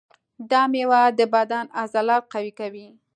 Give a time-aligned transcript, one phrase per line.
[0.51, 2.87] دا مېوه د بدن عضلات قوي کوي.